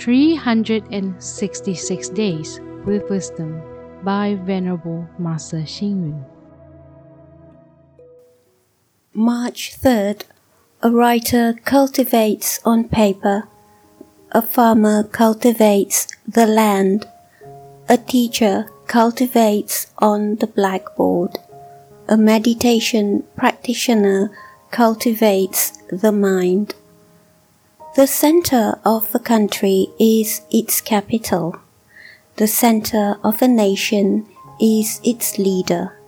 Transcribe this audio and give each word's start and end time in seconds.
366 0.00 2.08
Days 2.08 2.58
with 2.86 3.08
Wisdom 3.10 3.60
by 4.02 4.34
Venerable 4.34 5.06
Master 5.18 5.60
Hsing 5.60 6.06
Yun. 6.06 6.24
March 9.12 9.78
3rd. 9.78 10.22
A 10.82 10.90
writer 10.90 11.52
cultivates 11.66 12.60
on 12.64 12.88
paper. 12.88 13.46
A 14.32 14.40
farmer 14.40 15.04
cultivates 15.04 16.08
the 16.26 16.46
land. 16.46 17.06
A 17.90 17.98
teacher 17.98 18.70
cultivates 18.86 19.88
on 19.98 20.36
the 20.36 20.46
blackboard. 20.46 21.36
A 22.08 22.16
meditation 22.16 23.24
practitioner 23.36 24.30
cultivates 24.70 25.76
the 25.90 26.10
mind. 26.10 26.74
The 27.96 28.06
center 28.06 28.78
of 28.84 29.12
a 29.16 29.18
country 29.18 29.88
is 29.98 30.42
its 30.48 30.80
capital. 30.80 31.56
The 32.36 32.46
center 32.46 33.16
of 33.24 33.42
a 33.42 33.48
nation 33.48 34.28
is 34.60 35.00
its 35.02 35.38
leader. 35.38 35.98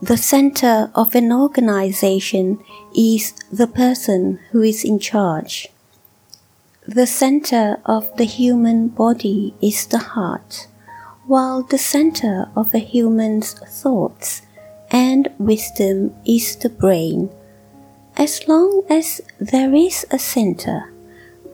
The 0.00 0.16
center 0.16 0.90
of 0.94 1.14
an 1.14 1.30
organization 1.30 2.64
is 2.96 3.34
the 3.52 3.66
person 3.66 4.40
who 4.50 4.62
is 4.62 4.82
in 4.82 4.98
charge. 4.98 5.68
The 6.88 7.06
center 7.06 7.80
of 7.84 8.16
the 8.16 8.24
human 8.24 8.88
body 8.88 9.52
is 9.60 9.86
the 9.86 9.98
heart, 9.98 10.68
while 11.26 11.62
the 11.62 11.76
center 11.76 12.48
of 12.56 12.72
a 12.72 12.78
human's 12.78 13.52
thoughts 13.52 14.40
and 14.90 15.28
wisdom 15.38 16.14
is 16.24 16.56
the 16.56 16.70
brain. 16.70 17.28
As 18.16 18.48
long 18.48 18.84
as 18.88 19.20
there 19.38 19.74
is 19.74 20.06
a 20.10 20.18
center, 20.18 20.93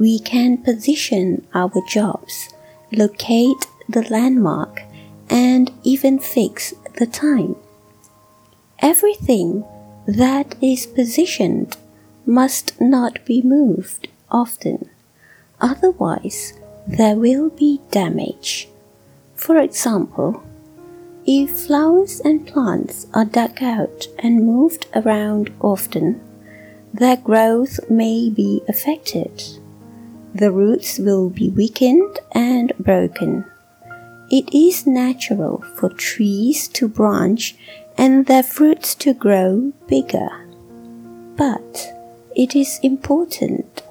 we 0.00 0.18
can 0.18 0.56
position 0.56 1.46
our 1.52 1.82
jobs, 1.86 2.48
locate 2.90 3.66
the 3.86 4.02
landmark, 4.08 4.80
and 5.28 5.70
even 5.82 6.18
fix 6.18 6.72
the 6.98 7.06
time. 7.06 7.54
Everything 8.78 9.62
that 10.06 10.54
is 10.62 10.86
positioned 10.86 11.76
must 12.24 12.80
not 12.80 13.22
be 13.26 13.42
moved 13.42 14.08
often, 14.30 14.88
otherwise, 15.60 16.54
there 16.86 17.16
will 17.16 17.50
be 17.50 17.78
damage. 17.90 18.70
For 19.34 19.58
example, 19.58 20.42
if 21.26 21.66
flowers 21.66 22.20
and 22.20 22.46
plants 22.46 23.06
are 23.12 23.26
dug 23.26 23.62
out 23.62 24.06
and 24.18 24.46
moved 24.46 24.86
around 24.94 25.52
often, 25.60 26.18
their 26.94 27.18
growth 27.18 27.78
may 27.90 28.30
be 28.30 28.62
affected 28.66 29.60
the 30.34 30.52
roots 30.52 30.98
will 30.98 31.30
be 31.30 31.48
weakened 31.48 32.18
and 32.32 32.72
broken. 32.78 33.44
It 34.30 34.54
is 34.54 34.86
natural 34.86 35.64
for 35.76 35.88
trees 35.88 36.68
to 36.68 36.88
branch 36.88 37.56
and 37.98 38.26
their 38.26 38.42
fruits 38.42 38.94
to 38.96 39.12
grow 39.12 39.72
bigger. 39.88 40.30
But 41.36 41.92
it 42.36 42.54
is 42.54 42.78
important 42.82 43.82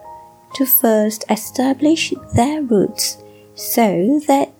to 0.55 0.65
first 0.65 1.25
establish 1.29 2.13
their 2.35 2.61
roots 2.61 3.17
so 3.55 4.21
that 4.27 4.53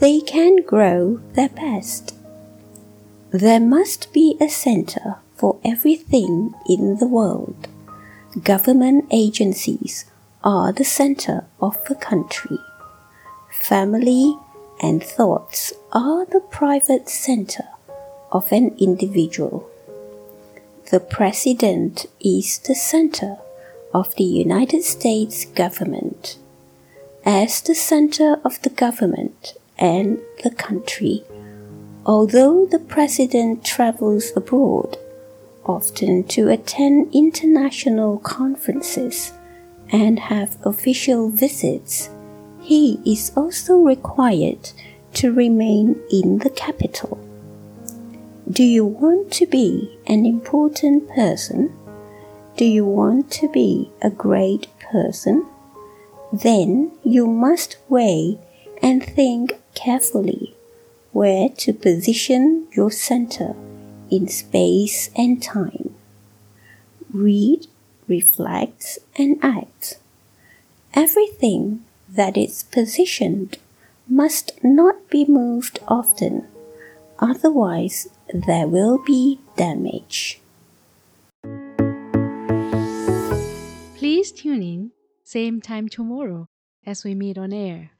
they 0.00 0.20
can 0.20 0.62
grow 0.62 1.20
their 1.32 1.48
best. 1.48 2.14
There 3.30 3.60
must 3.60 4.12
be 4.12 4.36
a 4.40 4.48
center 4.48 5.16
for 5.34 5.58
everything 5.64 6.54
in 6.68 6.98
the 6.98 7.06
world. 7.06 7.68
Government 8.42 9.06
agencies 9.10 10.04
are 10.44 10.72
the 10.72 10.84
center 10.84 11.44
of 11.60 11.78
the 11.88 11.94
country. 11.94 12.58
Family 13.50 14.36
and 14.80 15.02
thoughts 15.02 15.72
are 15.92 16.26
the 16.26 16.40
private 16.40 17.08
center 17.08 17.64
of 18.32 18.50
an 18.50 18.74
individual. 18.78 19.68
The 20.90 21.00
President 21.00 22.06
is 22.20 22.58
the 22.58 22.74
center 22.74 23.38
of 23.94 24.14
the 24.16 24.24
United 24.24 24.82
States 24.82 25.44
government. 25.44 26.36
As 27.24 27.60
the 27.60 27.74
center 27.74 28.40
of 28.44 28.60
the 28.62 28.70
government 28.70 29.54
and 29.78 30.20
the 30.42 30.50
country, 30.50 31.22
although 32.04 32.66
the 32.66 32.80
President 32.80 33.64
travels 33.64 34.32
abroad, 34.34 34.98
often 35.64 36.24
to 36.24 36.48
attend 36.48 37.14
international 37.14 38.18
conferences, 38.18 39.32
and 39.92 40.18
have 40.18 40.56
official 40.64 41.28
visits, 41.28 42.08
he 42.62 42.98
is 43.04 43.30
also 43.36 43.76
required 43.76 44.70
to 45.12 45.32
remain 45.32 46.00
in 46.10 46.38
the 46.38 46.50
capital. 46.50 47.18
Do 48.50 48.64
you 48.64 48.84
want 48.84 49.30
to 49.32 49.46
be 49.46 49.98
an 50.06 50.26
important 50.26 51.08
person? 51.08 51.72
Do 52.56 52.64
you 52.64 52.84
want 52.84 53.30
to 53.32 53.48
be 53.48 53.90
a 54.00 54.10
great 54.10 54.66
person? 54.80 55.46
Then 56.32 56.92
you 57.04 57.26
must 57.26 57.76
weigh 57.88 58.38
and 58.82 59.04
think 59.04 59.60
carefully 59.74 60.54
where 61.12 61.50
to 61.50 61.72
position 61.72 62.66
your 62.72 62.90
center 62.90 63.54
in 64.10 64.28
space 64.28 65.10
and 65.14 65.42
time. 65.42 65.94
Read 67.12 67.66
reflects, 68.12 68.98
and 69.16 69.38
acts. 69.42 69.96
Everything 70.92 71.80
that 72.06 72.36
is 72.36 72.64
positioned 72.64 73.56
must 74.06 74.52
not 74.62 74.96
be 75.08 75.24
moved 75.24 75.78
often, 75.88 76.46
otherwise, 77.18 78.08
there 78.46 78.68
will 78.68 78.98
be 79.02 79.40
damage. 79.56 80.40
Please 83.96 84.28
tune 84.32 84.62
in, 84.62 84.90
same 85.24 85.62
time 85.62 85.88
tomorrow 85.88 86.46
as 86.84 87.04
we 87.04 87.14
meet 87.14 87.38
on 87.38 87.52
air. 87.52 87.92